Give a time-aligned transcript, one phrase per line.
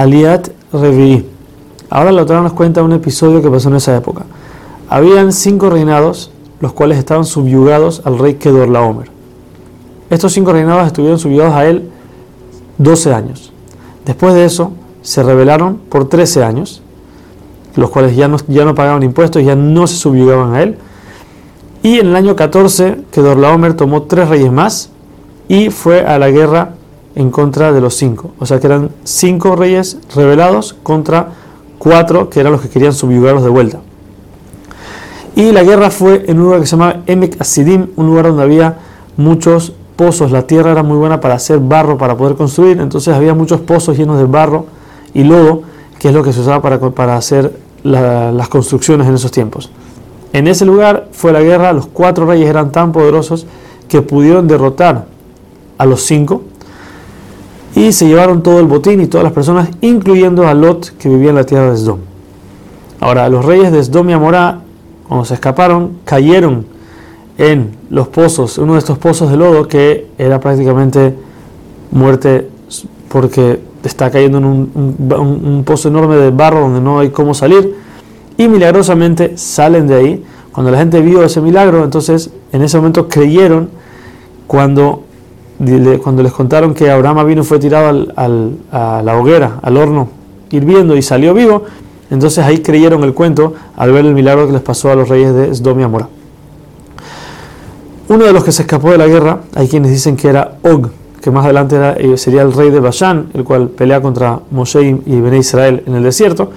[0.00, 1.26] Aliat Revi.
[1.90, 4.24] Ahora la Torah nos cuenta un episodio que pasó en esa época.
[4.88, 9.10] Habían cinco reinados, los cuales estaban subyugados al rey Kedorlaomer.
[10.08, 11.90] Estos cinco reinados estuvieron subyugados a él
[12.78, 13.52] 12 años.
[14.06, 16.80] Después de eso, se rebelaron por 13 años,
[17.76, 20.78] los cuales ya no, ya no pagaban impuestos, ya no se subyugaban a él.
[21.82, 24.88] Y en el año 14, Kedorlaomer tomó tres reyes más
[25.46, 26.76] y fue a la guerra
[27.14, 28.32] en contra de los cinco.
[28.38, 31.28] O sea que eran cinco reyes rebelados contra
[31.78, 33.80] cuatro que eran los que querían subyugarlos de vuelta.
[35.36, 38.42] Y la guerra fue en un lugar que se llamaba Emek Asidim, un lugar donde
[38.42, 38.76] había
[39.16, 40.30] muchos pozos.
[40.30, 42.80] La tierra era muy buena para hacer barro, para poder construir.
[42.80, 44.66] Entonces había muchos pozos llenos de barro
[45.14, 45.62] y lodo,
[45.98, 49.70] que es lo que se usaba para, para hacer las construcciones en esos tiempos.
[50.32, 53.46] En ese lugar fue la guerra, los cuatro reyes eran tan poderosos
[53.88, 55.06] que pudieron derrotar
[55.78, 56.42] a los cinco
[57.80, 61.30] y se llevaron todo el botín y todas las personas, incluyendo a Lot que vivía
[61.30, 62.00] en la tierra de Sdom.
[63.00, 64.60] Ahora, los reyes de Sdom y Amorá,
[65.08, 66.66] cuando se escaparon, cayeron
[67.38, 71.14] en los pozos, uno de estos pozos de lodo que era prácticamente
[71.90, 72.48] muerte
[73.08, 77.76] porque está cayendo en un, pozo enorme de barro donde no hay cómo salir
[78.36, 80.24] y milagrosamente salen de ahí.
[80.52, 83.70] Cuando la gente vio ese milagro, entonces en ese momento creyeron
[84.46, 85.04] cuando,
[86.02, 90.08] cuando les contaron que Abraham vino fue tirado a la hoguera, al horno,
[90.50, 91.64] hirviendo y salió vivo,
[92.10, 95.34] entonces ahí creyeron el cuento al ver el milagro que les pasó a los reyes
[95.34, 96.08] de Sdom y Amorá.
[98.08, 100.88] Uno de los que se escapó de la guerra, hay quienes dicen que era Og,
[101.22, 105.20] que más adelante eh, sería el rey de Bashan, el cual pelea contra Moshe y
[105.20, 106.50] Bene Israel en el desierto.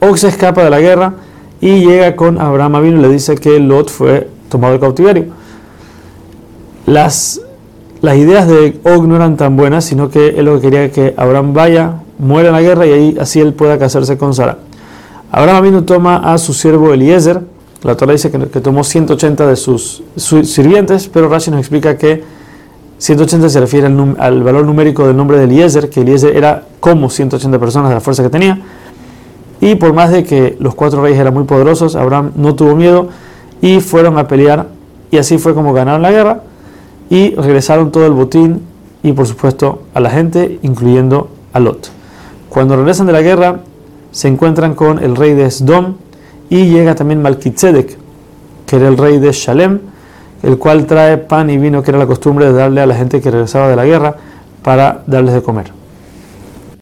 [0.00, 1.12] Og se escapa de la guerra
[1.60, 5.26] y llega con Abraham Avinu y le dice que Lot fue tomado de cautiverio.
[6.86, 7.40] Las,
[8.02, 11.14] las ideas de Og no eran tan buenas, sino que él lo que quería que
[11.16, 14.58] Abraham vaya, muera en la guerra y ahí así él pueda casarse con Sara.
[15.30, 17.40] Abraham Avinu toma a su siervo Eliezer,
[17.84, 22.22] la Torah dice que, tomó 180 de sus, sirvientes, pero Rashi nos explica que
[22.98, 27.58] 180 se refiere al, valor numérico del nombre de Eliezer, que Eliezer era como 180
[27.58, 28.60] personas de la fuerza que tenía.
[29.60, 33.08] Y por más de que los cuatro reyes eran muy poderosos, Abraham no tuvo miedo
[33.60, 34.66] y fueron a pelear.
[35.10, 36.42] Y así fue como ganaron la guerra
[37.12, 38.62] y regresaron todo el botín
[39.02, 41.90] y por supuesto a la gente, incluyendo a Lot.
[42.48, 43.60] Cuando regresan de la guerra,
[44.12, 45.96] se encuentran con el rey de Sdom
[46.48, 47.98] y llega también Malkitzedek,
[48.64, 49.80] que era el rey de Shalem,
[50.42, 53.20] el cual trae pan y vino, que era la costumbre de darle a la gente
[53.20, 54.16] que regresaba de la guerra
[54.62, 55.81] para darles de comer.